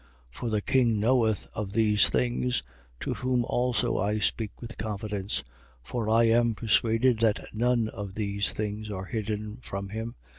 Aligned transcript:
26:26. 0.31 0.37
For 0.39 0.49
the 0.49 0.61
king 0.63 0.99
knoweth 0.99 1.47
of 1.53 1.73
these 1.73 2.09
things, 2.09 2.63
to 3.01 3.13
whom 3.13 3.45
also 3.45 3.99
I 3.99 4.17
speak 4.17 4.59
with 4.59 4.79
confidence. 4.79 5.43
For 5.83 6.09
I 6.09 6.23
am 6.23 6.55
persuaded 6.55 7.19
that 7.19 7.45
none 7.53 7.87
of 7.87 8.15
these 8.15 8.49
things 8.49 8.89
are 8.89 9.05
hidden 9.05 9.59
from 9.61 9.89
him. 9.89 10.15